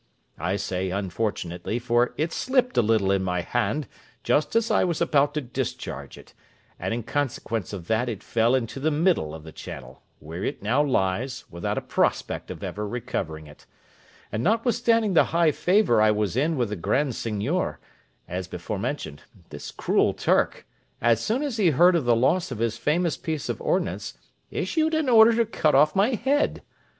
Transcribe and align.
I 0.39 0.55
say 0.55 0.89
unfortunately, 0.89 1.77
for 1.77 2.15
it 2.17 2.33
slipped 2.33 2.75
a 2.75 2.81
little 2.81 3.11
in 3.11 3.21
my 3.23 3.41
hand 3.41 3.87
just 4.23 4.55
as 4.55 4.71
I 4.71 4.83
was 4.83 4.99
about 4.99 5.35
to 5.35 5.41
discharge 5.41 6.17
it, 6.17 6.33
and 6.79 6.91
in 6.91 7.03
consequence 7.03 7.71
of 7.71 7.85
that 7.85 8.09
it 8.09 8.23
fell 8.23 8.55
into 8.55 8.79
the 8.79 8.89
middle 8.89 9.35
of 9.35 9.43
the 9.43 9.51
channel, 9.51 10.01
where 10.17 10.43
it 10.43 10.63
now 10.63 10.81
lies, 10.83 11.43
without 11.51 11.77
a 11.77 11.81
prospect 11.83 12.49
of 12.49 12.63
ever 12.63 12.87
recovering 12.87 13.45
it: 13.45 13.67
and 14.31 14.43
notwithstanding 14.43 15.13
the 15.13 15.25
high 15.37 15.51
favour 15.51 16.01
I 16.01 16.09
was 16.09 16.35
in 16.35 16.57
with 16.57 16.69
the 16.69 16.75
Grand 16.75 17.13
Seignior, 17.13 17.79
as 18.27 18.47
before 18.47 18.79
mentioned, 18.79 19.21
this 19.51 19.69
cruel 19.69 20.15
Turk, 20.15 20.65
as 20.99 21.23
soon 21.23 21.43
as 21.43 21.57
he 21.57 21.69
heard 21.69 21.95
of 21.95 22.05
the 22.05 22.15
loss 22.15 22.49
of 22.49 22.57
his 22.57 22.75
famous 22.75 23.17
piece 23.17 23.49
of 23.49 23.61
ordnance, 23.61 24.17
issued 24.49 24.95
an 24.95 25.09
order 25.09 25.35
to 25.35 25.45
cut 25.45 25.75
off 25.75 25.95
my 25.95 26.15
head. 26.15 26.63